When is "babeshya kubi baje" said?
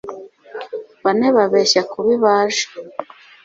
1.35-2.65